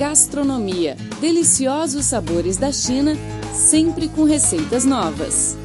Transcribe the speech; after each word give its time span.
Gastronomia. 0.00 0.96
Deliciosos 1.20 2.06
sabores 2.06 2.56
da 2.56 2.72
China, 2.72 3.12
sempre 3.52 4.08
com 4.08 4.24
receitas 4.24 4.86
novas. 4.86 5.58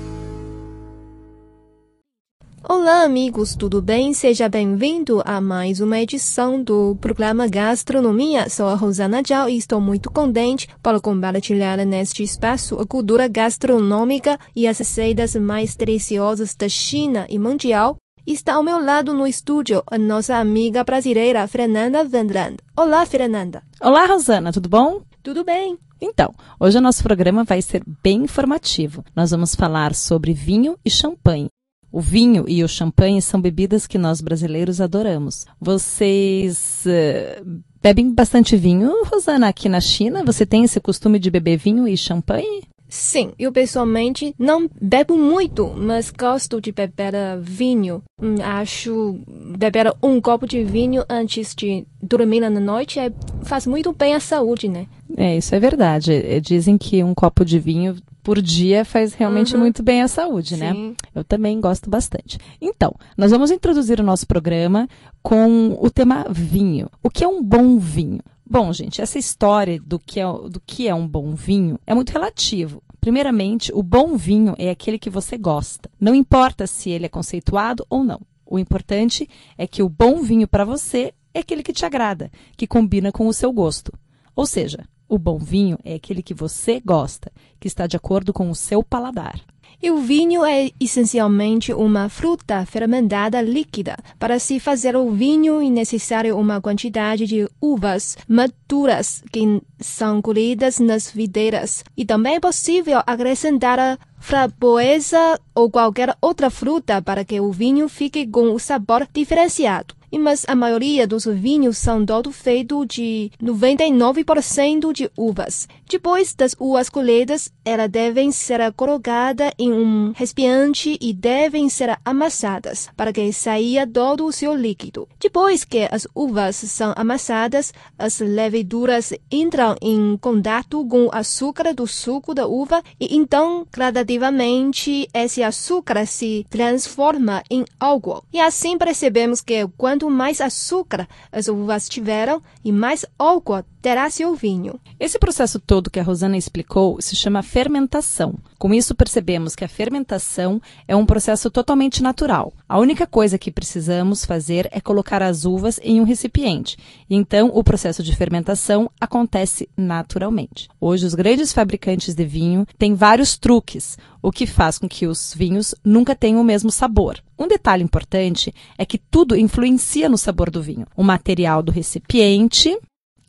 Olá, 2.61 3.03
amigos, 3.03 3.55
tudo 3.55 3.81
bem? 3.81 4.13
Seja 4.13 4.49
bem-vindo 4.49 5.21
a 5.23 5.39
mais 5.39 5.79
uma 5.79 6.01
edição 6.01 6.61
do 6.61 6.97
programa 6.97 7.47
Gastronomia. 7.47 8.49
Sou 8.49 8.67
a 8.67 8.75
Rosana 8.75 9.23
Zhao 9.25 9.47
e 9.47 9.55
estou 9.55 9.79
muito 9.79 10.11
contente 10.11 10.67
para 10.83 10.99
compartilhar 10.99 11.77
neste 11.85 12.21
espaço 12.21 12.77
a 12.77 12.85
cultura 12.85 13.29
gastronômica 13.29 14.37
e 14.53 14.67
as 14.67 14.79
receitas 14.79 15.33
mais 15.37 15.77
deliciosas 15.77 16.53
da 16.53 16.67
China 16.67 17.25
e 17.29 17.39
mundial. 17.39 17.95
Está 18.27 18.55
ao 18.55 18.63
meu 18.63 18.83
lado 18.83 19.13
no 19.13 19.27
estúdio 19.27 19.83
a 19.85 19.99
nossa 19.99 20.37
amiga 20.37 20.83
brasileira 20.83 21.47
Fernanda 21.47 22.03
Vendland. 22.03 22.57
Olá, 22.75 23.05
Fernanda. 23.05 23.61
Olá, 23.79 24.07
Rosana, 24.07 24.51
tudo 24.51 24.67
bom? 24.67 25.03
Tudo 25.21 25.43
bem. 25.43 25.77
Então, 26.01 26.33
hoje 26.59 26.79
o 26.79 26.81
nosso 26.81 27.03
programa 27.03 27.43
vai 27.43 27.61
ser 27.61 27.83
bem 28.01 28.23
informativo. 28.23 29.05
Nós 29.15 29.29
vamos 29.29 29.53
falar 29.53 29.93
sobre 29.93 30.33
vinho 30.33 30.75
e 30.83 30.89
champanhe. 30.89 31.49
O 31.91 32.01
vinho 32.01 32.45
e 32.47 32.63
o 32.63 32.67
champanhe 32.67 33.21
são 33.21 33.39
bebidas 33.39 33.85
que 33.85 33.99
nós 33.99 34.21
brasileiros 34.21 34.81
adoramos. 34.81 35.45
Vocês 35.61 36.83
uh, 36.87 37.61
bebem 37.79 38.11
bastante 38.11 38.57
vinho, 38.57 39.05
Rosana, 39.05 39.49
aqui 39.49 39.69
na 39.69 39.79
China? 39.79 40.23
Você 40.25 40.47
tem 40.47 40.63
esse 40.63 40.79
costume 40.79 41.19
de 41.19 41.29
beber 41.29 41.57
vinho 41.57 41.87
e 41.87 41.95
champanhe? 41.95 42.63
Sim, 42.95 43.33
eu 43.37 43.51
pessoalmente 43.51 44.33
não 44.39 44.69
bebo 44.81 45.17
muito, 45.17 45.67
mas 45.75 46.09
gosto 46.09 46.61
de 46.61 46.71
beber 46.71 47.13
vinho. 47.41 48.01
Hum, 48.21 48.35
acho 48.41 49.19
beber 49.57 49.93
um 50.01 50.21
copo 50.21 50.47
de 50.47 50.63
vinho 50.63 51.03
antes 51.09 51.53
de 51.53 51.85
dormir 52.01 52.39
na 52.39 52.49
noite 52.49 52.97
é, 52.97 53.11
faz 53.43 53.67
muito 53.67 53.91
bem 53.91 54.13
à 54.13 54.19
saúde, 54.21 54.69
né? 54.69 54.87
É, 55.17 55.35
isso 55.35 55.53
é 55.53 55.59
verdade. 55.59 56.39
Dizem 56.39 56.77
que 56.77 57.03
um 57.03 57.13
copo 57.13 57.43
de 57.43 57.59
vinho 57.59 57.97
por 58.25 58.41
dia 58.41 58.83
faz 58.83 59.13
realmente 59.13 59.53
uhum. 59.53 59.59
muito 59.59 59.83
bem 59.83 60.01
à 60.01 60.07
saúde, 60.07 60.57
né? 60.57 60.73
Sim. 60.73 60.95
Eu 61.13 61.23
também 61.23 61.61
gosto 61.61 61.91
bastante. 61.91 62.39
Então, 62.59 62.95
nós 63.15 63.29
vamos 63.29 63.51
introduzir 63.51 63.99
o 63.99 64.03
nosso 64.03 64.25
programa 64.25 64.89
com 65.21 65.77
o 65.79 65.91
tema 65.91 66.25
vinho. 66.31 66.89
O 67.03 67.09
que 67.11 67.23
é 67.23 67.27
um 67.27 67.43
bom 67.43 67.77
vinho? 67.77 68.19
Bom, 68.43 68.73
gente, 68.73 68.99
essa 68.99 69.19
história 69.19 69.79
do 69.79 69.99
que, 69.99 70.19
é, 70.19 70.25
do 70.25 70.59
que 70.65 70.87
é 70.87 70.95
um 70.95 71.07
bom 71.07 71.35
vinho 71.35 71.79
é 71.85 71.93
muito 71.93 72.09
relativo. 72.09 72.81
Primeiramente, 72.99 73.71
o 73.71 73.83
bom 73.83 74.17
vinho 74.17 74.55
é 74.57 74.71
aquele 74.71 74.97
que 74.97 75.09
você 75.09 75.37
gosta. 75.37 75.87
Não 76.01 76.15
importa 76.15 76.65
se 76.65 76.89
ele 76.89 77.05
é 77.05 77.09
conceituado 77.09 77.85
ou 77.91 78.03
não. 78.03 78.19
O 78.43 78.57
importante 78.57 79.29
é 79.55 79.67
que 79.67 79.83
o 79.83 79.89
bom 79.89 80.23
vinho 80.23 80.47
para 80.47 80.65
você 80.65 81.13
é 81.31 81.41
aquele 81.41 81.61
que 81.61 81.73
te 81.73 81.85
agrada, 81.85 82.31
que 82.57 82.65
combina 82.65 83.11
com 83.11 83.27
o 83.27 83.33
seu 83.33 83.53
gosto. 83.53 83.93
Ou 84.35 84.47
seja, 84.47 84.79
o 85.07 85.17
bom 85.17 85.37
vinho 85.37 85.77
é 85.83 85.95
aquele 85.95 86.23
que 86.23 86.33
você 86.33 86.81
gosta, 86.83 87.31
que 87.59 87.67
está 87.67 87.87
de 87.87 87.95
acordo 87.95 88.33
com 88.33 88.49
o 88.49 88.55
seu 88.55 88.83
paladar. 88.83 89.39
E 89.81 89.91
o 89.91 89.97
vinho 89.97 90.43
é 90.43 90.71
essencialmente 90.79 91.73
uma 91.73 92.09
fruta 92.09 92.65
fermentada 92.65 93.41
líquida. 93.41 93.97
Para 94.17 94.39
se 94.39 94.59
fazer 94.59 94.95
o 94.95 95.11
vinho 95.11 95.61
é 95.61 95.69
necessário 95.69 96.37
uma 96.37 96.61
quantidade 96.61 97.27
de 97.27 97.47
uvas 97.61 98.17
maduras 98.27 99.21
que 99.31 99.61
são 99.79 100.21
colhidas 100.21 100.79
nas 100.79 101.11
videiras. 101.11 101.83
E 101.95 102.05
também 102.05 102.35
é 102.35 102.39
possível 102.39 103.01
acrescentar 103.05 103.79
a 103.79 103.99
framboesa 104.17 105.39
ou 105.53 105.69
qualquer 105.69 106.15
outra 106.21 106.49
fruta 106.49 107.01
para 107.01 107.23
que 107.23 107.39
o 107.39 107.51
vinho 107.51 107.87
fique 107.87 108.25
com 108.25 108.53
o 108.53 108.59
sabor 108.59 109.07
diferenciado 109.13 109.93
mas 110.17 110.45
a 110.47 110.55
maioria 110.55 111.07
dos 111.07 111.25
vinhos 111.25 111.77
são 111.77 112.05
todo 112.05 112.31
feito 112.31 112.85
de 112.85 113.31
99% 113.41 114.93
de 114.93 115.09
uvas. 115.17 115.67
Depois 115.87 116.33
das 116.33 116.55
uvas 116.59 116.89
colhidas, 116.89 117.51
elas 117.63 117.89
devem 117.89 118.31
ser 118.31 118.59
colocadas 118.73 119.51
em 119.57 119.71
um 119.71 120.11
recipiente 120.15 120.97
e 120.99 121.13
devem 121.13 121.69
ser 121.69 121.97
amassadas 122.03 122.89
para 122.95 123.13
que 123.13 123.31
saia 123.31 123.87
todo 123.87 124.25
o 124.25 124.31
seu 124.31 124.55
líquido. 124.55 125.07
Depois 125.19 125.63
que 125.63 125.87
as 125.91 126.07
uvas 126.13 126.55
são 126.55 126.93
amassadas, 126.95 127.73
as 127.97 128.19
leveduras 128.19 129.13
entram 129.31 129.75
em 129.81 130.17
contato 130.17 130.85
com 130.85 131.05
o 131.05 131.11
açúcar 131.13 131.73
do 131.73 131.87
suco 131.87 132.33
da 132.33 132.47
uva 132.47 132.83
e 132.99 133.15
então 133.15 133.65
gradativamente 133.71 135.07
esse 135.13 135.43
açúcar 135.43 136.05
se 136.05 136.45
transforma 136.49 137.43
em 137.49 137.63
álcool. 137.79 138.23
E 138.33 138.39
assim 138.39 138.77
percebemos 138.77 139.41
que 139.41 139.67
quanto 139.77 140.04
quanto 140.05 140.09
mais 140.09 140.39
açúcar 140.39 141.07
as 141.31 141.47
uvas 141.47 141.89
tiveram 141.89 142.41
e 142.63 142.71
mais 142.71 143.05
álcool 143.17 143.63
terá 143.81 144.09
seu 144.09 144.33
vinho. 144.33 144.79
Esse 144.99 145.19
processo 145.19 145.59
todo 145.59 145.91
que 145.91 145.99
a 145.99 146.03
Rosana 146.03 146.37
explicou 146.37 146.99
se 146.99 147.15
chama 147.15 147.43
fermentação. 147.43 148.35
Com 148.57 148.73
isso, 148.73 148.95
percebemos 148.95 149.55
que 149.55 149.63
a 149.63 149.67
fermentação 149.67 150.59
é 150.87 150.95
um 150.95 151.05
processo 151.05 151.51
totalmente 151.51 152.01
natural. 152.01 152.51
A 152.67 152.79
única 152.79 153.05
coisa 153.05 153.37
que 153.37 153.51
precisamos 153.51 154.25
fazer 154.25 154.67
é 154.71 154.81
colocar 154.81 155.21
as 155.21 155.45
uvas 155.45 155.79
em 155.83 156.01
um 156.01 156.03
recipiente. 156.03 156.77
Então, 157.07 157.51
o 157.53 157.63
processo 157.63 158.01
de 158.01 158.15
fermentação 158.15 158.89
acontece 158.99 159.69
naturalmente. 159.77 160.67
Hoje, 160.81 161.05
os 161.05 161.13
grandes 161.13 161.53
fabricantes 161.53 162.15
de 162.15 162.25
vinho 162.25 162.65
têm 162.79 162.95
vários 162.95 163.37
truques, 163.37 163.99
o 164.25 164.31
que 164.31 164.47
faz 164.47 164.79
com 164.79 164.89
que 164.89 165.05
os 165.05 165.35
vinhos 165.35 165.75
nunca 165.83 166.15
tenham 166.15 166.41
o 166.41 166.43
mesmo 166.43 166.71
sabor. 166.71 167.21
Um 167.37 167.47
detalhe 167.47 167.83
importante 167.83 168.51
é 168.75 168.83
que 168.83 168.97
tudo 168.97 169.37
influencia 169.37 170.09
no 170.09 170.17
sabor 170.17 170.49
do 170.49 170.63
vinho. 170.63 170.87
O 170.97 171.03
material 171.03 171.61
do 171.61 171.71
recipiente, 171.71 172.75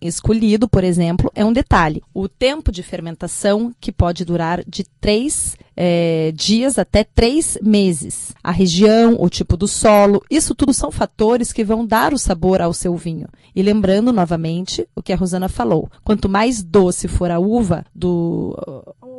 escolhido, 0.00 0.66
por 0.66 0.82
exemplo, 0.82 1.30
é 1.34 1.44
um 1.44 1.52
detalhe. 1.52 2.02
O 2.14 2.26
tempo 2.30 2.72
de 2.72 2.82
fermentação, 2.82 3.74
que 3.78 3.92
pode 3.92 4.24
durar 4.24 4.64
de 4.66 4.84
três 4.98 5.58
é, 5.76 6.32
dias 6.34 6.78
até 6.78 7.04
três 7.04 7.58
meses. 7.62 8.34
A 8.42 8.50
região, 8.50 9.16
o 9.20 9.28
tipo 9.28 9.56
do 9.56 9.68
solo, 9.68 10.22
isso 10.30 10.54
tudo 10.54 10.72
são 10.72 10.90
fatores 10.90 11.52
que 11.52 11.62
vão 11.62 11.86
dar 11.86 12.14
o 12.14 12.18
sabor 12.18 12.62
ao 12.62 12.72
seu 12.72 12.96
vinho. 12.96 13.28
E 13.54 13.62
lembrando 13.62 14.12
novamente 14.12 14.88
o 14.96 15.02
que 15.02 15.12
a 15.12 15.16
Rosana 15.16 15.48
falou: 15.48 15.90
quanto 16.02 16.28
mais 16.28 16.62
doce 16.62 17.06
for 17.06 17.30
a 17.30 17.38
uva 17.38 17.84
do 17.94 18.75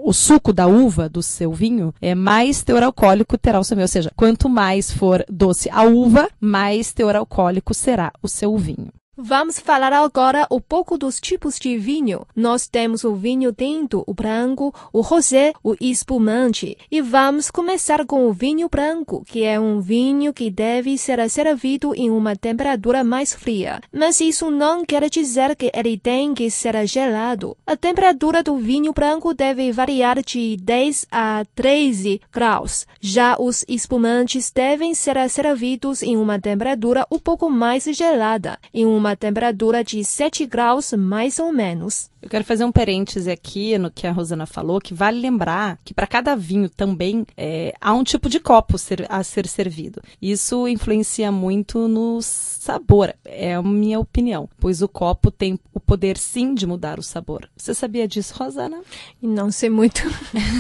o 0.08 0.14
suco 0.14 0.54
da 0.54 0.68
uva 0.68 1.10
do 1.10 1.22
seu 1.22 1.52
vinho, 1.52 1.94
é 2.02 2.16
mais 2.16 2.64
teor 2.64 2.82
alcoólico 2.82 3.38
terá 3.38 3.60
o 3.60 3.64
seu 3.66 3.76
vinho. 3.76 3.84
Ou 3.84 3.90
seja, 3.90 4.10
quanto 4.16 4.48
mais 4.48 4.90
for 4.90 5.22
doce 5.30 5.70
a 5.70 5.84
uva, 5.84 6.30
mais 6.40 6.94
teor 6.94 7.18
alcoólico 7.18 7.74
será 7.74 8.14
o 8.24 8.28
seu 8.30 8.58
vinho. 8.58 8.88
Vamos 9.20 9.60
falar 9.60 9.92
agora 9.94 10.46
um 10.52 10.62
pouco 10.62 10.96
dos 10.96 11.20
tipos 11.20 11.58
de 11.58 11.76
vinho. 11.76 12.28
Nós 12.36 12.68
temos 12.68 13.04
o 13.04 13.16
vinho 13.16 13.52
tinto, 13.52 14.04
o 14.06 14.14
branco, 14.14 14.72
o 14.94 15.02
rosé, 15.02 15.54
o 15.64 15.76
espumante. 15.82 16.78
E 16.92 17.02
vamos 17.02 17.50
começar 17.50 18.06
com 18.06 18.28
o 18.28 18.32
vinho 18.32 18.70
branco, 18.70 19.24
que 19.26 19.44
é 19.44 19.60
um 19.60 19.82
vinho 19.82 20.32
que 20.32 20.52
deve 20.52 20.96
ser 21.00 21.28
servido 21.32 21.96
em 21.96 22.12
uma 22.12 22.36
temperatura 22.36 23.04
mais 23.04 23.34
fria. 23.34 23.82
Mas 23.92 24.22
isso 24.22 24.52
não 24.52 24.86
quer 24.86 25.10
dizer 25.10 25.56
que 25.56 25.72
ele 25.74 25.98
tem 25.98 26.36
que 26.36 26.52
ser 26.52 26.86
gelado. 26.86 27.58
A 27.66 27.76
temperatura 27.76 28.44
do 28.44 28.56
vinho 28.58 28.94
branco 28.94 29.34
deve 29.34 29.72
variar 29.72 30.22
de 30.22 30.58
10 30.58 31.08
a 31.12 31.44
13 31.56 32.22
graus. 32.32 32.86
Já 33.02 33.36
os 33.40 33.66
espumantes 33.68 34.52
devem 34.52 34.94
ser 34.94 35.28
servidos 35.28 36.04
em 36.04 36.16
uma 36.16 36.40
temperatura 36.40 37.04
um 37.12 37.18
pouco 37.18 37.50
mais 37.50 37.84
gelada, 37.86 38.60
em 38.72 38.86
uma 38.86 39.07
uma 39.08 39.16
temperatura 39.16 39.84
de 39.84 40.04
7 40.04 40.46
graus 40.46 40.92
mais 40.94 41.40
ou 41.40 41.54
menos. 41.54 42.12
Eu 42.22 42.30
quero 42.30 42.44
fazer 42.44 42.66
um 42.66 42.72
parêntese 42.72 43.30
aqui 43.30 43.78
no 43.78 43.92
que 43.92 44.08
a 44.08 44.12
Rosana 44.12 44.46
falou, 44.46 44.82
que 44.82 44.94
vale 44.94 45.20
lembrar 45.20 45.80
que 45.84 45.94
para 45.94 46.08
cada 46.08 46.36
vinho 46.36 46.70
também 46.70 47.26
é, 47.38 47.74
há 47.80 47.94
um 47.94 48.04
tipo 48.04 48.28
de 48.28 48.40
copo 48.40 48.78
ser, 48.78 49.06
a 49.10 49.24
ser 49.24 49.48
servido. 49.48 50.02
Isso 50.22 50.68
influencia 50.68 51.32
muito 51.32 51.88
no 51.88 52.20
sabor, 52.22 53.14
é 53.24 53.54
a 53.54 53.62
minha 53.62 54.00
opinião, 54.00 54.50
pois 54.60 54.82
o 54.82 54.88
copo 54.88 55.30
tem 55.32 55.60
o 55.74 55.80
poder 55.80 56.18
sim 56.18 56.54
de 56.54 56.66
mudar 56.66 57.00
o 57.00 57.04
sabor. 57.04 57.48
Você 57.56 57.74
sabia 57.74 58.08
disso, 58.08 58.34
Rosana? 58.36 58.82
Não 59.22 59.52
sei 59.52 59.70
muito. 59.70 60.02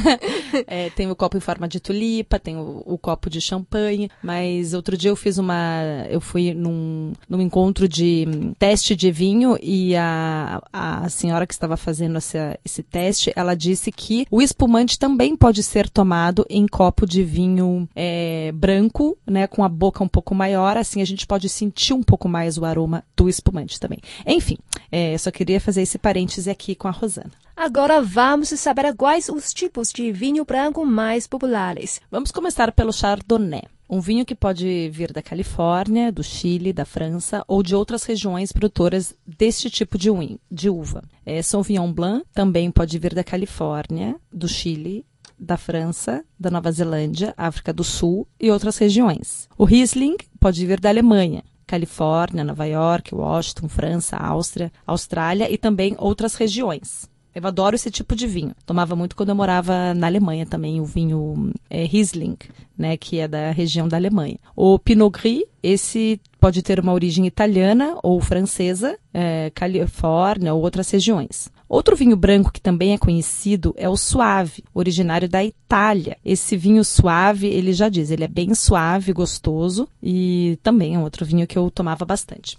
é, 0.67 0.89
tem 0.91 1.09
o 1.09 1.15
copo 1.15 1.37
em 1.37 1.41
forma 1.41 1.67
de 1.67 1.79
tulipa, 1.79 2.39
tem 2.39 2.55
o, 2.55 2.83
o, 2.85 2.97
copo 2.97 3.29
de 3.29 3.41
champanhe, 3.41 4.09
mas 4.21 4.73
outro 4.73 4.95
dia 4.95 5.09
eu 5.09 5.15
fiz 5.15 5.37
uma. 5.37 6.05
Eu 6.09 6.21
fui 6.21 6.53
num, 6.53 7.13
num 7.27 7.41
encontro 7.41 7.87
de 7.87 8.25
teste 8.59 8.95
de 8.95 9.11
vinho 9.11 9.57
e 9.61 9.95
a, 9.95 10.61
a 10.71 11.09
senhora 11.09 11.46
que 11.47 11.53
estava 11.53 11.77
fazendo 11.77 12.17
essa, 12.17 12.59
esse 12.63 12.83
teste, 12.83 13.31
ela 13.35 13.55
disse 13.55 13.91
que 13.91 14.27
o 14.29 14.41
espumante 14.41 14.99
também 14.99 15.35
pode 15.35 15.63
ser 15.63 15.89
tomado 15.89 16.45
em 16.49 16.67
copo 16.67 17.05
de 17.05 17.23
vinho 17.23 17.87
é, 17.95 18.51
branco, 18.53 19.17
né, 19.25 19.47
com 19.47 19.63
a 19.63 19.69
boca 19.69 20.03
um 20.03 20.07
pouco 20.07 20.35
maior, 20.35 20.77
assim 20.77 21.01
a 21.01 21.05
gente 21.05 21.25
pode 21.25 21.49
sentir 21.49 21.93
um 21.93 22.03
pouco 22.03 22.27
mais 22.27 22.57
o 22.57 22.65
aroma 22.65 23.03
do 23.15 23.29
espumante 23.29 23.79
também. 23.79 23.99
Enfim, 24.25 24.57
é, 24.91 25.17
só 25.17 25.31
queria 25.31 25.59
fazer 25.59 25.81
esse 25.81 25.97
parêntese 25.97 26.49
aqui 26.49 26.75
com 26.75 26.87
a 26.87 26.91
Rosana. 26.91 27.31
Agora 27.59 28.03
vamos 28.03 28.49
saber 28.49 28.95
quais 28.95 29.29
os 29.29 29.51
tipos 29.51 29.91
de 29.91 30.11
vinho 30.11 30.45
branco 30.45 30.85
mais 30.85 31.25
populares. 31.25 31.99
Vamos 32.11 32.31
começar 32.31 32.71
pelo 32.71 32.93
Chardonnay. 32.93 33.63
Um 33.89 33.99
vinho 33.99 34.23
que 34.27 34.35
pode 34.35 34.91
vir 34.93 35.11
da 35.11 35.23
Califórnia, 35.23 36.11
do 36.11 36.23
Chile, 36.23 36.71
da 36.71 36.85
França 36.85 37.43
ou 37.47 37.63
de 37.63 37.75
outras 37.75 38.03
regiões 38.03 38.51
produtoras 38.51 39.15
deste 39.25 39.71
tipo 39.71 39.97
de, 39.97 40.11
de 40.51 40.69
uva. 40.69 41.03
É, 41.25 41.41
Sauvignon 41.41 41.91
Blanc 41.91 42.27
também 42.31 42.69
pode 42.69 42.99
vir 42.99 43.15
da 43.15 43.23
Califórnia, 43.23 44.15
do 44.31 44.47
Chile, 44.47 45.03
da 45.39 45.57
França, 45.57 46.23
da 46.39 46.51
Nova 46.51 46.71
Zelândia, 46.71 47.33
África 47.35 47.73
do 47.73 47.83
Sul 47.83 48.27
e 48.39 48.51
outras 48.51 48.77
regiões. 48.77 49.49
O 49.57 49.65
Riesling 49.65 50.17
pode 50.39 50.63
vir 50.63 50.79
da 50.79 50.89
Alemanha, 50.89 51.43
Califórnia, 51.65 52.43
Nova 52.43 52.65
York, 52.65 53.15
Washington, 53.15 53.67
França, 53.67 54.15
Áustria, 54.15 54.71
Austrália 54.85 55.51
e 55.51 55.57
também 55.57 55.95
outras 55.97 56.35
regiões. 56.35 57.09
Eu 57.33 57.45
adoro 57.45 57.75
esse 57.75 57.91
tipo 57.91 58.15
de 58.15 58.25
vinho. 58.25 58.55
Tomava 58.65 58.95
muito 58.95 59.15
quando 59.15 59.29
eu 59.29 59.35
morava 59.35 59.93
na 59.93 60.07
Alemanha 60.07 60.45
também, 60.45 60.81
o 60.81 60.85
vinho 60.85 61.51
é, 61.69 61.83
Riesling, 61.83 62.37
né, 62.77 62.97
que 62.97 63.19
é 63.19 63.27
da 63.27 63.51
região 63.51 63.87
da 63.87 63.97
Alemanha. 63.97 64.39
O 64.55 64.79
Pinot 64.79 65.11
Gris, 65.11 65.43
esse 65.61 66.19
pode 66.39 66.61
ter 66.61 66.79
uma 66.79 66.93
origem 66.93 67.27
italiana 67.27 67.97
ou 68.01 68.19
francesa, 68.21 68.97
é, 69.13 69.51
Califórnia 69.53 70.53
ou 70.53 70.61
outras 70.61 70.89
regiões. 70.89 71.51
Outro 71.69 71.95
vinho 71.95 72.15
branco 72.15 72.51
que 72.51 72.61
também 72.61 72.93
é 72.93 72.97
conhecido 72.97 73.73
é 73.77 73.89
o 73.89 73.97
Suave, 73.97 74.63
originário 74.73 75.27
da 75.27 75.43
Itália. 75.43 76.17
Esse 76.23 76.55
vinho 76.55 76.83
suave, 76.83 77.47
ele 77.47 77.73
já 77.73 77.89
diz, 77.89 78.09
ele 78.09 78.23
é 78.23 78.27
bem 78.27 78.55
suave, 78.55 79.11
gostoso 79.11 79.87
e 80.01 80.57
também 80.63 80.95
é 80.95 80.99
um 80.99 81.03
outro 81.03 81.25
vinho 81.25 81.45
que 81.45 81.57
eu 81.57 81.69
tomava 81.69 82.05
bastante. 82.05 82.57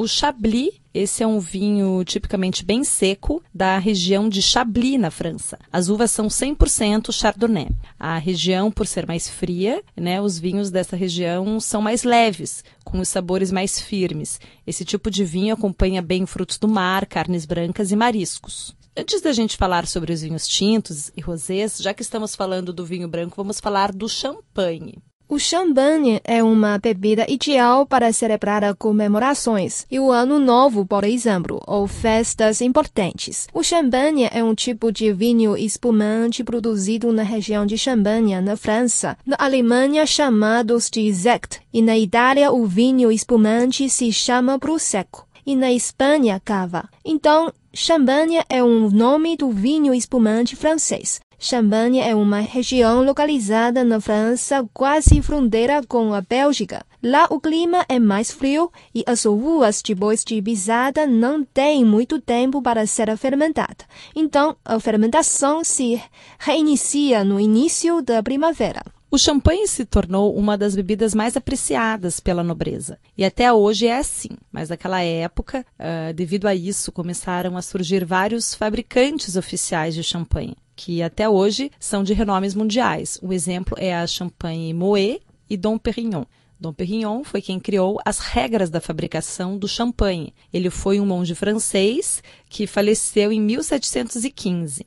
O 0.00 0.06
Chablis, 0.06 0.74
esse 0.94 1.24
é 1.24 1.26
um 1.26 1.40
vinho 1.40 2.04
tipicamente 2.04 2.64
bem 2.64 2.84
seco 2.84 3.42
da 3.52 3.78
região 3.78 4.28
de 4.28 4.40
Chablis, 4.40 4.96
na 4.96 5.10
França. 5.10 5.58
As 5.72 5.88
uvas 5.88 6.12
são 6.12 6.28
100% 6.28 7.10
Chardonnay. 7.10 7.70
A 7.98 8.16
região, 8.16 8.70
por 8.70 8.86
ser 8.86 9.08
mais 9.08 9.28
fria, 9.28 9.82
né, 9.96 10.22
os 10.22 10.38
vinhos 10.38 10.70
dessa 10.70 10.94
região 10.94 11.58
são 11.58 11.82
mais 11.82 12.04
leves, 12.04 12.62
com 12.84 13.00
os 13.00 13.08
sabores 13.08 13.50
mais 13.50 13.80
firmes. 13.80 14.40
Esse 14.64 14.84
tipo 14.84 15.10
de 15.10 15.24
vinho 15.24 15.54
acompanha 15.54 16.00
bem 16.00 16.26
frutos 16.26 16.58
do 16.58 16.68
mar, 16.68 17.04
carnes 17.04 17.44
brancas 17.44 17.90
e 17.90 17.96
mariscos. 17.96 18.76
Antes 18.96 19.20
da 19.20 19.32
gente 19.32 19.56
falar 19.56 19.84
sobre 19.84 20.12
os 20.12 20.22
vinhos 20.22 20.46
tintos 20.46 21.10
e 21.16 21.20
rosés, 21.20 21.76
já 21.78 21.92
que 21.92 22.02
estamos 22.02 22.36
falando 22.36 22.72
do 22.72 22.86
vinho 22.86 23.08
branco, 23.08 23.34
vamos 23.36 23.58
falar 23.58 23.90
do 23.90 24.08
champanhe. 24.08 25.02
O 25.30 25.38
champanhe 25.38 26.22
é 26.24 26.42
uma 26.42 26.78
bebida 26.78 27.26
ideal 27.28 27.84
para 27.84 28.10
celebrar 28.14 28.74
comemorações 28.76 29.84
e 29.90 30.00
o 30.00 30.10
Ano 30.10 30.38
Novo, 30.38 30.86
por 30.86 31.04
exemplo, 31.04 31.62
ou 31.66 31.86
festas 31.86 32.62
importantes. 32.62 33.46
O 33.52 33.62
champanhe 33.62 34.26
é 34.32 34.42
um 34.42 34.54
tipo 34.54 34.90
de 34.90 35.12
vinho 35.12 35.54
espumante 35.54 36.42
produzido 36.42 37.12
na 37.12 37.22
região 37.22 37.66
de 37.66 37.76
Champagne, 37.76 38.40
na 38.40 38.56
França. 38.56 39.18
Na 39.26 39.36
Alemanha, 39.38 40.06
chamados 40.06 40.88
de 40.88 41.12
Sekt, 41.12 41.60
e 41.74 41.82
na 41.82 41.98
Itália, 41.98 42.50
o 42.50 42.64
vinho 42.64 43.12
espumante 43.12 43.90
se 43.90 44.10
chama 44.10 44.58
Prosecco 44.58 45.28
e 45.44 45.54
na 45.54 45.70
Espanha, 45.70 46.40
cava. 46.42 46.88
Então, 47.04 47.52
Champagne 47.74 48.42
é 48.48 48.64
um 48.64 48.88
nome 48.88 49.36
do 49.36 49.50
vinho 49.50 49.92
espumante 49.92 50.56
francês. 50.56 51.20
Champagne 51.40 52.00
é 52.00 52.16
uma 52.16 52.40
região 52.40 53.04
localizada 53.04 53.84
na 53.84 54.00
França, 54.00 54.68
quase 54.74 55.22
fronteira 55.22 55.80
com 55.86 56.12
a 56.12 56.20
Bélgica. 56.20 56.84
Lá 57.00 57.28
o 57.30 57.40
clima 57.40 57.86
é 57.88 58.00
mais 58.00 58.32
frio 58.32 58.72
e 58.92 59.04
as 59.06 59.24
uvas 59.24 59.80
depois 59.80 60.24
de 60.24 60.42
pisada 60.42 61.06
não 61.06 61.44
têm 61.44 61.84
muito 61.84 62.20
tempo 62.20 62.60
para 62.60 62.84
ser 62.88 63.16
fermentada. 63.16 63.84
Então, 64.16 64.56
a 64.64 64.80
fermentação 64.80 65.62
se 65.62 66.02
reinicia 66.40 67.22
no 67.22 67.38
início 67.38 68.02
da 68.02 68.20
primavera. 68.20 68.82
O 69.10 69.16
champanhe 69.16 69.66
se 69.66 69.86
tornou 69.86 70.36
uma 70.36 70.58
das 70.58 70.76
bebidas 70.76 71.14
mais 71.14 71.36
apreciadas 71.36 72.20
pela 72.20 72.44
nobreza. 72.44 72.98
E 73.16 73.24
até 73.24 73.50
hoje 73.52 73.86
é 73.86 73.96
assim. 73.96 74.30
Mas 74.52 74.68
naquela 74.68 75.00
época, 75.02 75.64
uh, 75.78 76.12
devido 76.12 76.46
a 76.46 76.54
isso, 76.54 76.92
começaram 76.92 77.56
a 77.56 77.62
surgir 77.62 78.04
vários 78.04 78.54
fabricantes 78.54 79.34
oficiais 79.36 79.94
de 79.94 80.02
champanhe 80.02 80.56
que 80.78 81.02
até 81.02 81.28
hoje 81.28 81.72
são 81.80 82.04
de 82.04 82.14
renomes 82.14 82.54
mundiais. 82.54 83.18
O 83.20 83.32
exemplo 83.32 83.76
é 83.80 83.96
a 83.96 84.06
Champagne 84.06 84.72
Moët 84.72 85.20
e 85.50 85.56
Dom 85.56 85.76
Perignon. 85.76 86.24
Dom 86.60 86.72
Perignon 86.72 87.24
foi 87.24 87.42
quem 87.42 87.58
criou 87.58 88.00
as 88.04 88.20
regras 88.20 88.70
da 88.70 88.80
fabricação 88.80 89.58
do 89.58 89.66
champanhe. 89.66 90.32
Ele 90.52 90.70
foi 90.70 91.00
um 91.00 91.06
monge 91.06 91.34
francês 91.34 92.22
que 92.48 92.64
faleceu 92.64 93.32
em 93.32 93.40
1715. 93.40 94.86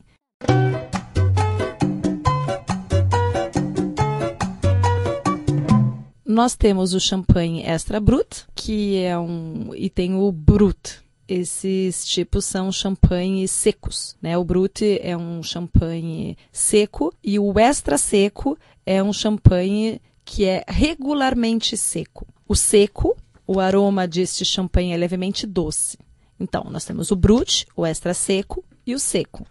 Nós 6.31 6.56
temos 6.56 6.94
o 6.94 7.00
champanhe 7.00 7.62
extra 7.62 8.00
brut, 8.00 8.45
que 8.56 8.98
é 9.00 9.19
um 9.19 9.75
e 9.75 9.89
tem 9.89 10.16
o 10.16 10.31
brut, 10.31 11.01
esses 11.28 12.06
tipos 12.06 12.45
são 12.45 12.72
champanhes 12.72 13.51
secos, 13.51 14.16
né? 14.22 14.38
O 14.38 14.44
Brut 14.45 14.81
é 15.01 15.16
um 15.16 15.44
champanhe 15.44 16.38
seco 16.54 17.13
e 17.22 17.38
o 17.38 17.60
extra 17.60 17.98
seco 17.98 18.57
é 18.86 19.04
um 19.04 19.12
champanhe 19.12 20.01
que 20.24 20.45
é 20.45 20.63
regularmente 20.68 21.75
seco. 21.75 22.25
O 22.48 22.56
seco, 22.56 23.18
o 23.45 23.60
aroma 23.60 24.07
deste 24.07 24.45
champanhe 24.45 24.94
é 24.94 24.98
levemente 24.98 25.45
doce. 25.45 25.98
Então, 26.39 26.66
nós 26.69 26.86
temos 26.86 27.12
o 27.12 27.16
Brut, 27.16 27.66
o 27.75 27.86
extra 27.86 28.13
seco 28.13 28.63
e 28.86 28.94
o 28.94 29.00
seco. 29.00 29.45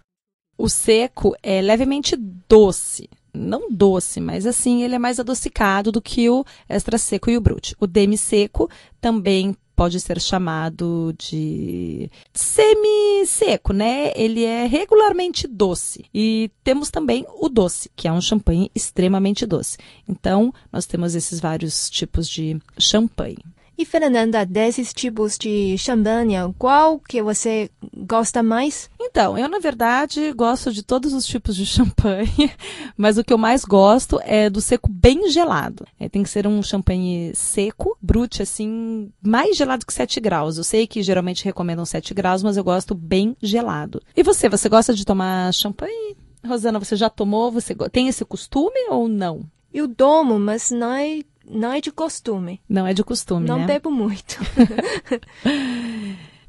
O 0.56 0.69
seco 0.69 1.35
é 1.43 1.61
levemente 1.61 2.17
doce, 2.17 3.09
não 3.32 3.71
doce, 3.71 4.21
mas 4.21 4.47
assim 4.47 4.82
ele 4.82 4.94
é 4.94 4.99
mais 4.99 5.19
adocicado 5.21 5.93
do 5.93 6.03
que 6.03 6.29
o 6.29 6.44
extra 6.69 6.99
seco 6.99 7.31
e 7.31 7.37
o 7.37 7.41
brut. 7.41 7.75
O 7.81 7.87
demi 7.87 8.17
seco 8.19 8.69
também 9.00 9.56
pode 9.81 9.99
ser 9.99 10.21
chamado 10.21 11.15
de 11.17 12.11
semi-seco, 12.35 13.73
né? 13.73 14.12
Ele 14.15 14.44
é 14.44 14.67
regularmente 14.67 15.47
doce. 15.47 16.05
E 16.12 16.50
temos 16.62 16.91
também 16.91 17.25
o 17.38 17.49
doce, 17.49 17.91
que 17.97 18.06
é 18.06 18.12
um 18.12 18.21
champanhe 18.21 18.71
extremamente 18.75 19.47
doce. 19.47 19.79
Então, 20.06 20.53
nós 20.71 20.85
temos 20.85 21.15
esses 21.15 21.41
vários 21.41 21.88
tipos 21.88 22.29
de 22.29 22.61
champanhe. 22.79 23.38
E 23.81 23.85
Fernanda, 23.87 24.44
desses 24.44 24.93
tipos 24.93 25.38
de 25.38 25.79
champanhe, 25.79 26.37
qual 26.59 27.00
que 27.00 27.23
você 27.23 27.71
gosta 27.97 28.43
mais? 28.43 28.91
Então, 29.00 29.38
eu 29.38 29.49
na 29.49 29.59
verdade 29.59 30.35
gosto 30.35 30.71
de 30.71 30.82
todos 30.82 31.15
os 31.15 31.25
tipos 31.25 31.56
de 31.56 31.65
champanhe, 31.65 32.53
mas 32.94 33.17
o 33.17 33.25
que 33.25 33.32
eu 33.32 33.38
mais 33.38 33.65
gosto 33.65 34.21
é 34.23 34.50
do 34.50 34.61
seco 34.61 34.87
bem 34.93 35.31
gelado. 35.31 35.87
É, 35.99 36.11
tem 36.11 36.23
que 36.23 36.29
ser 36.29 36.47
um 36.47 36.62
champanhe 36.62 37.32
seco, 37.35 37.97
brute 38.03 38.43
assim, 38.43 39.11
mais 39.23 39.56
gelado 39.56 39.87
que 39.87 39.94
7 39.94 40.21
graus. 40.21 40.59
Eu 40.59 40.65
sei 40.65 40.87
que 40.87 41.03
geralmente 41.03 41.47
recomendam 41.47 41.87
7 41.87 42.12
graus, 42.12 42.43
mas 42.43 42.59
eu 42.59 42.65
gosto 42.65 42.94
bem 42.94 43.35
gelado. 43.41 44.03
E 44.15 44.23
você, 44.23 44.47
você 44.50 44.69
gosta 44.69 44.93
de 44.93 45.07
tomar 45.07 45.55
champanhe? 45.55 46.19
Rosana, 46.47 46.78
você 46.78 46.97
já 46.97 47.09
tomou? 47.09 47.50
Você 47.50 47.75
tem 47.90 48.09
esse 48.09 48.26
costume 48.26 48.90
ou 48.90 49.09
não? 49.09 49.40
Eu 49.73 49.88
tomo, 49.88 50.38
mas 50.38 50.71
não 50.71 50.93
é 50.93 51.23
não 51.50 51.73
é 51.73 51.80
de 51.80 51.90
costume. 51.90 52.61
Não 52.69 52.87
é 52.87 52.95
de 52.95 53.02
costume, 53.02 53.47
Não 53.47 53.59
né? 53.59 53.66
bebo 53.66 53.90
muito. 53.90 54.38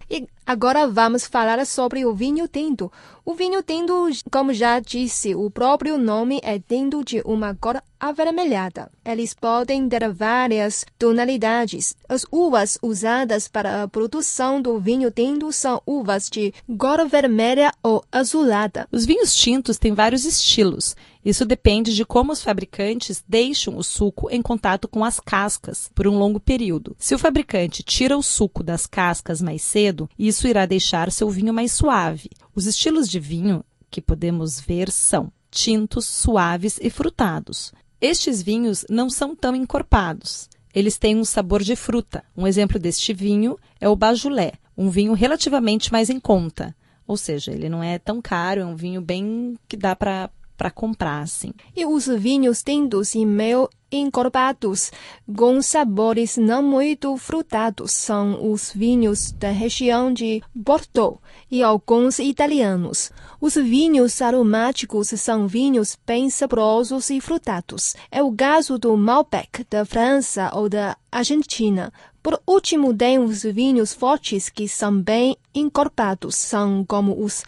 e 0.09 0.27
agora 0.45 0.87
vamos 0.87 1.25
falar 1.25 1.65
sobre 1.65 2.05
o 2.05 2.13
vinho 2.13 2.47
tinto. 2.47 2.91
O 3.25 3.33
vinho 3.33 3.63
tinto, 3.63 4.09
como 4.31 4.53
já 4.53 4.79
disse, 4.79 5.33
o 5.33 5.49
próprio 5.49 5.97
nome 5.97 6.39
é 6.43 6.59
tinto 6.59 7.03
de 7.03 7.21
uma 7.25 7.55
cor 7.55 7.81
avermelhada. 7.99 8.91
Eles 9.05 9.33
podem 9.33 9.87
ter 9.87 10.11
várias 10.11 10.85
tonalidades. 10.97 11.95
As 12.09 12.25
uvas 12.31 12.77
usadas 12.81 13.47
para 13.47 13.83
a 13.83 13.87
produção 13.87 14.61
do 14.61 14.79
vinho 14.79 15.11
tinto 15.11 15.51
são 15.51 15.81
uvas 15.85 16.29
de 16.29 16.53
cor 16.77 17.07
vermelha 17.07 17.71
ou 17.81 18.03
azulada. 18.11 18.87
Os 18.91 19.05
vinhos 19.05 19.35
tintos 19.35 19.77
têm 19.77 19.93
vários 19.93 20.25
estilos. 20.25 20.95
Isso 21.23 21.45
depende 21.45 21.93
de 21.93 22.03
como 22.03 22.31
os 22.31 22.41
fabricantes 22.41 23.23
deixam 23.27 23.77
o 23.77 23.83
suco 23.83 24.29
em 24.29 24.41
contato 24.41 24.87
com 24.87 25.03
as 25.05 25.19
cascas 25.19 25.89
por 25.93 26.07
um 26.07 26.17
longo 26.17 26.39
período. 26.39 26.95
Se 26.97 27.13
o 27.13 27.19
fabricante 27.19 27.83
tira 27.83 28.17
o 28.17 28.23
suco 28.23 28.63
das 28.63 28.87
cascas 28.87 29.41
mais 29.41 29.61
cedo, 29.61 30.09
isso 30.17 30.47
irá 30.47 30.65
deixar 30.65 31.11
seu 31.11 31.29
vinho 31.29 31.53
mais 31.53 31.71
suave. 31.71 32.29
Os 32.55 32.65
estilos 32.65 33.07
de 33.07 33.19
vinho 33.19 33.63
que 33.89 34.01
podemos 34.01 34.59
ver 34.59 34.89
são 34.89 35.31
tintos, 35.51 36.05
suaves 36.05 36.79
e 36.81 36.89
frutados. 36.89 37.71
Estes 37.99 38.41
vinhos 38.41 38.83
não 38.89 39.09
são 39.09 39.35
tão 39.35 39.55
encorpados. 39.55 40.49
Eles 40.73 40.97
têm 40.97 41.17
um 41.17 41.25
sabor 41.25 41.61
de 41.61 41.75
fruta. 41.75 42.23
Um 42.35 42.47
exemplo 42.47 42.79
deste 42.79 43.13
vinho 43.13 43.57
é 43.79 43.87
o 43.87 43.95
Bajulé, 43.95 44.53
um 44.75 44.89
vinho 44.89 45.13
relativamente 45.13 45.91
mais 45.91 46.09
em 46.09 46.19
conta. 46.19 46.75
Ou 47.05 47.17
seja, 47.17 47.51
ele 47.51 47.67
não 47.67 47.83
é 47.83 47.99
tão 47.99 48.21
caro, 48.21 48.61
é 48.61 48.65
um 48.65 48.75
vinho 48.75 49.01
bem 49.01 49.57
que 49.67 49.75
dá 49.75 49.95
para 49.95 50.29
para 50.61 50.69
comprar, 50.69 51.23
assim. 51.23 51.53
E 51.75 51.87
os 51.87 52.05
vinhos 52.05 52.61
tintos 52.61 53.15
e 53.15 53.25
meio 53.25 53.67
encorpados, 53.91 54.91
com 55.35 55.59
sabores 55.59 56.37
não 56.37 56.61
muito 56.61 57.17
frutados, 57.17 57.91
são 57.93 58.51
os 58.51 58.71
vinhos 58.71 59.31
da 59.31 59.49
região 59.49 60.13
de 60.13 60.43
Bordeaux 60.53 61.17
e 61.49 61.63
alguns 61.63 62.19
italianos. 62.19 63.11
Os 63.41 63.55
vinhos 63.55 64.21
aromáticos 64.21 65.07
são 65.07 65.47
vinhos 65.47 65.97
bem 66.05 66.29
saborosos 66.29 67.09
e 67.09 67.19
frutados. 67.19 67.95
É 68.11 68.21
o 68.21 68.31
caso 68.31 68.77
do 68.77 68.95
Malbec 68.95 69.65
da 69.67 69.83
França 69.83 70.51
ou 70.53 70.69
da 70.69 70.95
Argentina. 71.11 71.91
Por 72.21 72.39
último, 72.45 72.93
tem 72.93 73.17
os 73.17 73.41
vinhos 73.41 73.95
fortes 73.95 74.47
que 74.47 74.67
são 74.67 75.01
bem 75.01 75.35
encorpados, 75.55 76.35
são 76.35 76.85
como 76.85 77.19
os 77.19 77.43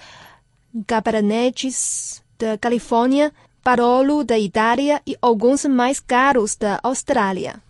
Cabernetes 0.88 2.23
da 2.38 2.58
Califórnia, 2.58 3.32
Barolo 3.63 4.24
da 4.24 4.38
Itália 4.38 5.02
e 5.08 5.16
alguns 5.22 5.66
mais 5.66 6.00
caros 6.00 6.56
da 6.56 6.80
Austrália. 6.84 7.62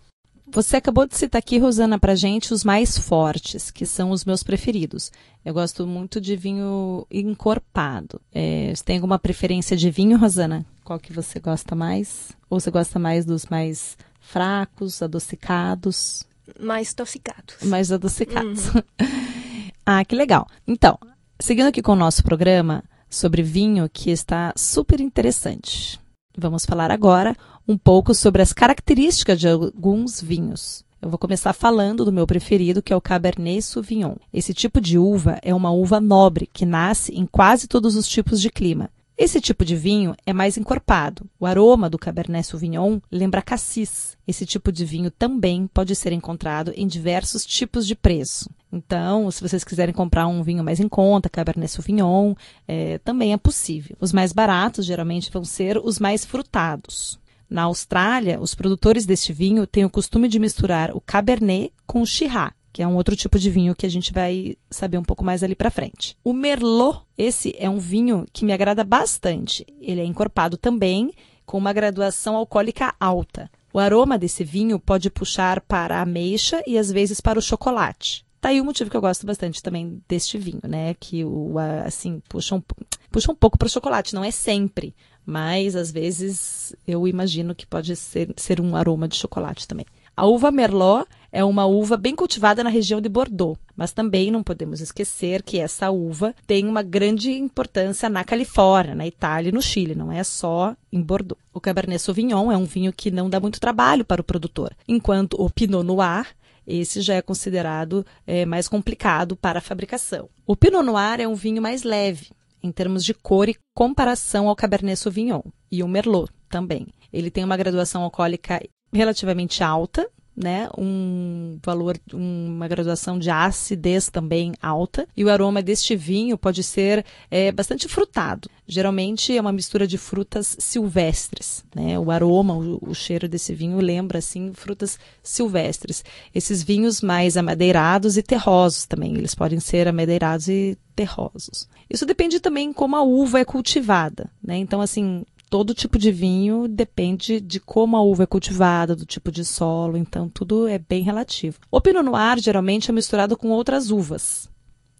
Você 0.46 0.76
acabou 0.76 1.06
de 1.06 1.16
citar 1.16 1.38
aqui, 1.38 1.58
Rosana, 1.58 1.98
para 1.98 2.14
gente 2.14 2.52
os 2.52 2.62
mais 2.62 2.96
fortes, 2.96 3.70
que 3.70 3.86
são 3.86 4.10
os 4.10 4.24
meus 4.24 4.42
preferidos. 4.42 5.10
Eu 5.44 5.52
gosto 5.52 5.86
muito 5.86 6.20
de 6.20 6.36
vinho 6.36 7.06
encorpado. 7.10 8.20
É, 8.32 8.72
você 8.74 8.84
tem 8.84 8.96
alguma 8.96 9.18
preferência 9.18 9.76
de 9.76 9.90
vinho, 9.90 10.18
Rosana? 10.18 10.64
Qual 10.84 10.98
que 10.98 11.12
você 11.12 11.40
gosta 11.40 11.74
mais? 11.74 12.30
Ou 12.48 12.60
você 12.60 12.70
gosta 12.70 12.98
mais 12.98 13.24
dos 13.24 13.46
mais 13.46 13.96
fracos, 14.20 15.02
adocicados? 15.02 16.24
Mais 16.60 16.92
adocicados. 16.92 17.56
Mais 17.62 17.90
adocicados. 17.90 18.68
Uhum. 18.68 18.82
ah, 19.84 20.04
que 20.04 20.14
legal. 20.14 20.46
Então, 20.68 20.98
seguindo 21.40 21.66
aqui 21.66 21.82
com 21.82 21.92
o 21.92 21.96
nosso 21.96 22.22
programa, 22.22 22.84
sobre 23.14 23.42
vinho 23.42 23.88
que 23.88 24.10
está 24.10 24.52
super 24.56 25.00
interessante. 25.00 26.00
Vamos 26.36 26.66
falar 26.66 26.90
agora 26.90 27.36
um 27.66 27.78
pouco 27.78 28.12
sobre 28.14 28.42
as 28.42 28.52
características 28.52 29.38
de 29.38 29.48
alguns 29.48 30.20
vinhos. 30.20 30.84
Eu 31.00 31.08
vou 31.08 31.18
começar 31.18 31.52
falando 31.52 32.04
do 32.04 32.12
meu 32.12 32.26
preferido, 32.26 32.82
que 32.82 32.92
é 32.92 32.96
o 32.96 33.00
Cabernet 33.00 33.62
Sauvignon. 33.62 34.16
Esse 34.32 34.52
tipo 34.52 34.80
de 34.80 34.98
uva 34.98 35.38
é 35.42 35.54
uma 35.54 35.70
uva 35.70 36.00
nobre 36.00 36.48
que 36.52 36.66
nasce 36.66 37.12
em 37.14 37.26
quase 37.26 37.68
todos 37.68 37.94
os 37.94 38.08
tipos 38.08 38.40
de 38.40 38.50
clima. 38.50 38.90
Esse 39.16 39.40
tipo 39.40 39.64
de 39.64 39.76
vinho 39.76 40.16
é 40.26 40.32
mais 40.32 40.56
encorpado. 40.56 41.24
O 41.38 41.46
aroma 41.46 41.88
do 41.88 41.98
Cabernet 41.98 42.44
Sauvignon 42.44 42.98
lembra 43.12 43.42
cassis. 43.42 44.16
Esse 44.26 44.44
tipo 44.44 44.72
de 44.72 44.84
vinho 44.84 45.10
também 45.10 45.68
pode 45.68 45.94
ser 45.94 46.12
encontrado 46.12 46.72
em 46.74 46.86
diversos 46.86 47.46
tipos 47.46 47.86
de 47.86 47.94
preço. 47.94 48.50
Então, 48.74 49.30
se 49.30 49.40
vocês 49.40 49.62
quiserem 49.62 49.94
comprar 49.94 50.26
um 50.26 50.42
vinho 50.42 50.64
mais 50.64 50.80
em 50.80 50.88
conta, 50.88 51.30
Cabernet 51.30 51.70
Sauvignon, 51.70 52.34
é, 52.66 52.98
também 52.98 53.32
é 53.32 53.36
possível. 53.36 53.96
Os 54.00 54.12
mais 54.12 54.32
baratos 54.32 54.84
geralmente 54.84 55.30
vão 55.30 55.44
ser 55.44 55.78
os 55.78 56.00
mais 56.00 56.24
frutados. 56.24 57.20
Na 57.48 57.62
Austrália, 57.62 58.40
os 58.40 58.52
produtores 58.52 59.06
deste 59.06 59.32
vinho 59.32 59.64
têm 59.64 59.84
o 59.84 59.90
costume 59.90 60.26
de 60.26 60.40
misturar 60.40 60.90
o 60.90 61.00
Cabernet 61.00 61.72
com 61.86 62.02
o 62.02 62.06
Shiraz, 62.06 62.52
que 62.72 62.82
é 62.82 62.88
um 62.88 62.96
outro 62.96 63.14
tipo 63.14 63.38
de 63.38 63.48
vinho 63.48 63.76
que 63.76 63.86
a 63.86 63.88
gente 63.88 64.12
vai 64.12 64.56
saber 64.68 64.98
um 64.98 65.04
pouco 65.04 65.24
mais 65.24 65.44
ali 65.44 65.54
para 65.54 65.70
frente. 65.70 66.16
O 66.24 66.32
Merlot, 66.32 67.02
esse 67.16 67.54
é 67.56 67.70
um 67.70 67.78
vinho 67.78 68.26
que 68.32 68.44
me 68.44 68.52
agrada 68.52 68.82
bastante. 68.82 69.64
Ele 69.80 70.00
é 70.00 70.04
encorpado 70.04 70.56
também, 70.56 71.12
com 71.46 71.58
uma 71.58 71.72
graduação 71.72 72.34
alcoólica 72.34 72.92
alta. 72.98 73.48
O 73.72 73.78
aroma 73.78 74.18
desse 74.18 74.42
vinho 74.42 74.80
pode 74.80 75.10
puxar 75.10 75.60
para 75.60 75.98
a 75.98 76.02
ameixa 76.02 76.60
e 76.66 76.76
às 76.76 76.90
vezes 76.90 77.20
para 77.20 77.38
o 77.38 77.42
chocolate. 77.42 78.24
Tá 78.44 78.50
aí 78.50 78.60
o 78.60 78.64
motivo 78.66 78.90
que 78.90 78.96
eu 78.98 79.00
gosto 79.00 79.24
bastante 79.24 79.62
também 79.62 80.02
deste 80.06 80.36
vinho, 80.36 80.60
né? 80.68 80.92
Que 81.00 81.24
o 81.24 81.58
assim 81.82 82.20
puxa 82.28 82.54
um, 82.54 82.62
puxa 83.10 83.32
um 83.32 83.34
pouco 83.34 83.56
para 83.56 83.64
o 83.64 83.70
chocolate, 83.70 84.14
não 84.14 84.22
é 84.22 84.30
sempre, 84.30 84.94
mas 85.24 85.74
às 85.74 85.90
vezes 85.90 86.76
eu 86.86 87.08
imagino 87.08 87.54
que 87.54 87.66
pode 87.66 87.96
ser, 87.96 88.34
ser 88.36 88.60
um 88.60 88.76
aroma 88.76 89.08
de 89.08 89.16
chocolate 89.16 89.66
também. 89.66 89.86
A 90.14 90.26
uva 90.26 90.50
Merlot 90.50 91.08
é 91.32 91.42
uma 91.42 91.64
uva 91.64 91.96
bem 91.96 92.14
cultivada 92.14 92.62
na 92.62 92.68
região 92.68 93.00
de 93.00 93.08
Bordeaux, 93.08 93.58
mas 93.74 93.92
também 93.92 94.30
não 94.30 94.42
podemos 94.42 94.82
esquecer 94.82 95.42
que 95.42 95.58
essa 95.58 95.90
uva 95.90 96.34
tem 96.46 96.66
uma 96.66 96.82
grande 96.82 97.32
importância 97.32 98.10
na 98.10 98.24
Califórnia, 98.24 98.94
na 98.94 99.06
Itália 99.06 99.48
e 99.48 99.52
no 99.52 99.62
Chile, 99.62 99.94
não 99.94 100.12
é 100.12 100.22
só 100.22 100.76
em 100.92 101.00
Bordeaux. 101.00 101.42
O 101.50 101.62
Cabernet 101.62 102.02
Sauvignon 102.02 102.52
é 102.52 102.58
um 102.58 102.66
vinho 102.66 102.92
que 102.92 103.10
não 103.10 103.30
dá 103.30 103.40
muito 103.40 103.58
trabalho 103.58 104.04
para 104.04 104.20
o 104.20 104.24
produtor, 104.24 104.76
enquanto 104.86 105.34
o 105.40 105.48
Pinot 105.48 105.82
Noir 105.82 106.26
esse 106.66 107.00
já 107.00 107.14
é 107.14 107.22
considerado 107.22 108.04
é, 108.26 108.44
mais 108.44 108.68
complicado 108.68 109.36
para 109.36 109.58
a 109.58 109.62
fabricação. 109.62 110.28
O 110.46 110.56
Pinot 110.56 110.84
Noir 110.84 111.20
é 111.20 111.28
um 111.28 111.34
vinho 111.34 111.60
mais 111.60 111.82
leve, 111.82 112.30
em 112.62 112.72
termos 112.72 113.04
de 113.04 113.12
cor 113.12 113.48
e 113.48 113.56
comparação 113.74 114.48
ao 114.48 114.56
Cabernet 114.56 114.98
Sauvignon 114.98 115.42
e 115.70 115.82
o 115.82 115.88
Merlot 115.88 116.32
também. 116.48 116.86
Ele 117.12 117.30
tem 117.30 117.44
uma 117.44 117.56
graduação 117.56 118.02
alcoólica 118.02 118.60
relativamente 118.92 119.62
alta, 119.62 120.08
né, 120.36 120.68
um 120.76 121.58
valor, 121.64 121.96
uma 122.12 122.66
graduação 122.66 123.18
de 123.18 123.30
acidez 123.30 124.08
também 124.08 124.52
alta. 124.60 125.06
E 125.16 125.24
o 125.24 125.30
aroma 125.30 125.62
deste 125.62 125.94
vinho 125.94 126.36
pode 126.36 126.62
ser 126.62 127.04
é, 127.30 127.52
bastante 127.52 127.88
frutado. 127.88 128.50
Geralmente 128.66 129.36
é 129.36 129.40
uma 129.40 129.52
mistura 129.52 129.86
de 129.86 129.98
frutas 129.98 130.56
silvestres. 130.58 131.64
Né? 131.74 131.98
O 131.98 132.10
aroma, 132.10 132.54
o, 132.54 132.78
o, 132.82 132.94
cheiro 132.94 133.28
desse 133.28 133.54
vinho 133.54 133.78
lembra 133.78 134.18
assim 134.18 134.52
frutas 134.54 134.98
silvestres. 135.22 136.04
Esses 136.34 136.62
vinhos 136.62 137.00
mais 137.00 137.36
amadeirados 137.36 138.16
e 138.16 138.22
terrosos 138.22 138.86
também. 138.86 139.14
Eles 139.14 139.34
podem 139.34 139.60
ser 139.60 139.86
amadeirados 139.86 140.48
e 140.48 140.76
terrosos. 140.96 141.68
Isso 141.88 142.06
depende 142.06 142.40
também 142.40 142.72
como 142.72 142.96
a 142.96 143.02
uva 143.02 143.40
é 143.40 143.44
cultivada. 143.44 144.30
Né? 144.42 144.56
Então, 144.56 144.80
assim, 144.80 145.24
todo 145.54 145.72
tipo 145.72 146.00
de 146.00 146.10
vinho 146.10 146.66
depende 146.66 147.40
de 147.40 147.60
como 147.60 147.96
a 147.96 148.02
uva 148.02 148.24
é 148.24 148.26
cultivada, 148.26 148.96
do 148.96 149.06
tipo 149.06 149.30
de 149.30 149.44
solo, 149.44 149.96
então 149.96 150.28
tudo 150.28 150.66
é 150.66 150.80
bem 150.80 151.04
relativo. 151.04 151.60
O 151.70 151.80
Pinot 151.80 152.02
Noir 152.02 152.40
geralmente 152.40 152.90
é 152.90 152.92
misturado 152.92 153.36
com 153.36 153.50
outras 153.50 153.92
uvas, 153.92 154.50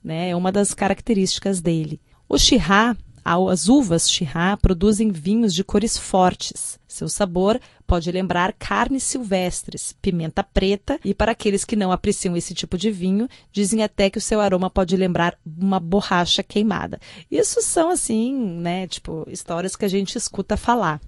né? 0.01 0.31
É 0.31 0.37
uma 0.37 0.53
das 0.53 0.73
características 0.73 1.61
dele. 1.61 2.01
O 2.29 2.39
Shiraz 2.39 2.97
as 3.25 3.69
uvas 3.69 4.11
Shiraz 4.11 4.59
produzem 4.61 5.11
vinhos 5.11 5.55
de 5.55 5.65
cores 5.65 5.97
fortes. 5.97 6.79
Seu 6.87 7.09
sabor 7.09 7.59
pode 7.87 8.11
lembrar 8.13 8.53
carnes 8.53 9.03
silvestres, 9.03 9.95
pimenta 10.03 10.43
preta, 10.43 10.99
e 11.05 11.15
para 11.15 11.33
aqueles 11.33 11.65
que 11.65 11.75
não 11.75 11.91
apreciam 11.91 12.37
esse 12.37 12.55
tipo 12.55 12.77
de 12.77 12.91
vinho, 12.91 13.29
dizem 13.51 13.83
até 13.83 14.11
que 14.11 14.19
o 14.19 14.21
seu 14.21 14.41
aroma 14.41 14.69
pode 14.69 14.97
lembrar 14.97 15.37
uma 15.45 15.81
borracha 15.81 16.43
queimada. 16.43 17.01
Isso 17.31 17.63
são 17.63 17.91
assim, 17.91 18.35
né, 18.35 18.87
tipo, 18.87 19.27
histórias 19.29 19.75
que 19.75 19.85
a 19.85 19.89
gente 19.89 20.17
escuta 20.17 20.57
falar. 20.57 21.01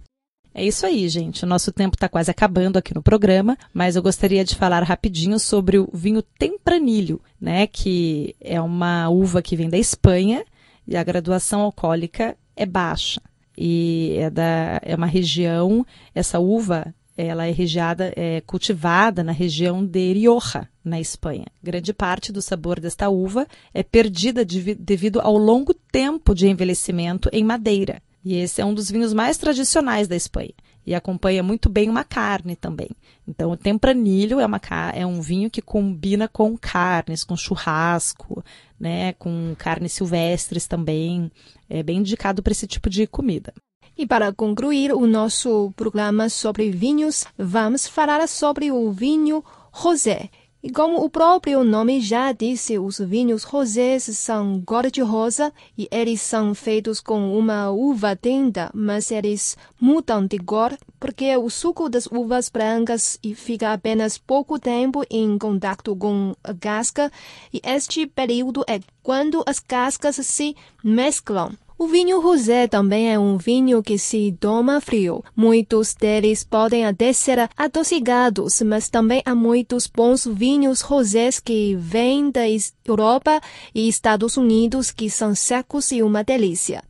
É 0.58 0.64
isso 0.64 0.86
aí, 0.86 1.06
gente. 1.10 1.44
O 1.44 1.46
nosso 1.46 1.70
tempo 1.70 1.96
está 1.96 2.08
quase 2.08 2.30
acabando 2.30 2.78
aqui 2.78 2.94
no 2.94 3.02
programa, 3.02 3.58
mas 3.74 3.94
eu 3.94 4.02
gostaria 4.02 4.42
de 4.42 4.54
falar 4.54 4.82
rapidinho 4.82 5.38
sobre 5.38 5.78
o 5.78 5.86
vinho 5.92 6.22
Tempranilho, 6.22 7.20
né, 7.38 7.66
que 7.66 8.34
é 8.40 8.58
uma 8.58 9.10
uva 9.10 9.42
que 9.42 9.54
vem 9.54 9.68
da 9.68 9.76
Espanha 9.76 10.42
e 10.86 10.96
a 10.96 11.02
graduação 11.02 11.60
alcoólica 11.60 12.36
é 12.54 12.64
baixa. 12.66 13.20
E 13.56 14.14
é, 14.18 14.30
da, 14.30 14.80
é 14.82 14.94
uma 14.94 15.06
região, 15.06 15.84
essa 16.14 16.38
uva, 16.38 16.94
ela 17.16 17.46
é, 17.46 17.50
regiada, 17.50 18.12
é 18.14 18.42
cultivada 18.42 19.24
na 19.24 19.32
região 19.32 19.84
de 19.84 20.12
Rioja, 20.12 20.68
na 20.84 21.00
Espanha. 21.00 21.46
Grande 21.62 21.92
parte 21.92 22.30
do 22.30 22.42
sabor 22.42 22.78
desta 22.78 23.08
uva 23.08 23.46
é 23.72 23.82
perdida 23.82 24.44
de, 24.44 24.74
devido 24.74 25.20
ao 25.20 25.38
longo 25.38 25.72
tempo 25.72 26.34
de 26.34 26.46
envelhecimento 26.46 27.30
em 27.32 27.42
madeira. 27.42 28.02
E 28.24 28.34
esse 28.34 28.60
é 28.60 28.64
um 28.64 28.74
dos 28.74 28.90
vinhos 28.90 29.14
mais 29.14 29.38
tradicionais 29.38 30.06
da 30.06 30.16
Espanha 30.16 30.52
e 30.86 30.94
acompanha 30.94 31.42
muito 31.42 31.68
bem 31.68 31.90
uma 31.90 32.04
carne 32.04 32.54
também. 32.54 32.90
Então, 33.26 33.50
o 33.50 33.56
tempranilho 33.56 34.38
é, 34.38 34.46
uma, 34.46 34.60
é 34.94 35.04
um 35.04 35.20
vinho 35.20 35.50
que 35.50 35.60
combina 35.60 36.28
com 36.28 36.56
carnes, 36.56 37.24
com 37.24 37.36
churrasco, 37.36 38.44
né, 38.78 39.12
com 39.14 39.54
carnes 39.58 39.92
silvestres 39.92 40.66
também. 40.66 41.30
É 41.68 41.82
bem 41.82 41.98
indicado 41.98 42.42
para 42.42 42.52
esse 42.52 42.66
tipo 42.66 42.88
de 42.88 43.06
comida. 43.06 43.52
E 43.98 44.06
para 44.06 44.32
concluir 44.32 44.92
o 44.92 45.06
nosso 45.06 45.72
programa 45.74 46.28
sobre 46.28 46.70
vinhos, 46.70 47.24
vamos 47.36 47.88
falar 47.88 48.28
sobre 48.28 48.70
o 48.70 48.92
vinho 48.92 49.42
rosé. 49.72 50.28
E 50.62 50.70
como 50.70 51.04
o 51.04 51.10
próprio 51.10 51.62
nome 51.62 52.00
já 52.00 52.32
disse, 52.32 52.78
os 52.78 52.98
vinhos 52.98 53.44
rosés 53.44 54.04
são 54.04 54.60
cor 54.64 54.90
de 54.90 55.00
rosa 55.00 55.52
e 55.76 55.86
eles 55.90 56.20
são 56.20 56.54
feitos 56.54 56.98
com 56.98 57.38
uma 57.38 57.70
uva 57.70 58.16
tinta, 58.16 58.70
mas 58.74 59.10
eles 59.10 59.56
mudam 59.80 60.26
de 60.26 60.38
cor 60.38 60.76
porque 60.98 61.36
o 61.36 61.48
suco 61.50 61.88
das 61.88 62.06
uvas 62.06 62.48
brancas 62.48 63.18
fica 63.36 63.72
apenas 63.72 64.18
pouco 64.18 64.58
tempo 64.58 65.04
em 65.10 65.38
contato 65.38 65.94
com 65.94 66.34
a 66.42 66.54
casca 66.54 67.12
e 67.52 67.60
este 67.62 68.06
período 68.06 68.64
é 68.66 68.80
quando 69.02 69.44
as 69.46 69.60
cascas 69.60 70.16
se 70.16 70.56
mesclam. 70.82 71.52
O 71.78 71.86
vinho 71.86 72.22
rosé 72.22 72.66
também 72.66 73.12
é 73.12 73.18
um 73.18 73.36
vinho 73.36 73.82
que 73.82 73.98
se 73.98 74.34
toma 74.40 74.80
frio. 74.80 75.22
Muitos 75.36 75.92
deles 75.92 76.42
podem 76.42 76.86
até 76.86 77.12
ser 77.12 77.50
adocicados, 77.54 78.62
mas 78.62 78.88
também 78.88 79.20
há 79.26 79.34
muitos 79.34 79.86
bons 79.86 80.26
vinhos 80.26 80.80
rosés 80.80 81.38
que 81.38 81.76
vêm 81.76 82.30
da 82.30 82.44
Europa 82.82 83.42
e 83.74 83.86
Estados 83.88 84.38
Unidos 84.38 84.90
que 84.90 85.10
são 85.10 85.34
secos 85.34 85.92
e 85.92 86.02
uma 86.02 86.24
delícia. 86.24 86.82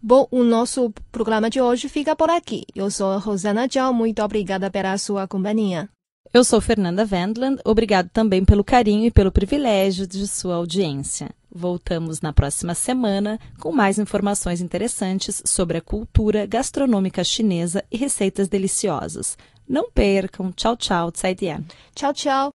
Bom, 0.00 0.28
o 0.30 0.44
nosso 0.44 0.92
programa 1.10 1.50
de 1.50 1.60
hoje 1.60 1.88
fica 1.88 2.14
por 2.14 2.30
aqui. 2.30 2.64
Eu 2.76 2.88
sou 2.92 3.10
a 3.10 3.18
Rosana 3.18 3.66
Tchau, 3.66 3.92
muito 3.92 4.22
obrigada 4.22 4.70
pela 4.70 4.96
sua 4.98 5.26
companhia. 5.26 5.88
Eu 6.34 6.42
sou 6.42 6.60
Fernanda 6.60 7.06
Wendland, 7.08 7.60
obrigado 7.64 8.08
também 8.08 8.44
pelo 8.44 8.64
carinho 8.64 9.06
e 9.06 9.10
pelo 9.12 9.30
privilégio 9.30 10.04
de 10.04 10.26
sua 10.26 10.56
audiência. 10.56 11.30
Voltamos 11.48 12.20
na 12.20 12.32
próxima 12.32 12.74
semana 12.74 13.38
com 13.60 13.70
mais 13.70 14.00
informações 14.00 14.60
interessantes 14.60 15.40
sobre 15.46 15.78
a 15.78 15.80
cultura 15.80 16.44
gastronômica 16.44 17.22
chinesa 17.22 17.84
e 17.88 17.96
receitas 17.96 18.48
deliciosas. 18.48 19.38
Não 19.68 19.88
percam. 19.92 20.50
Tchau, 20.50 20.76
tchau. 20.76 21.12
Tchau, 21.12 21.32
tchau. 22.12 22.34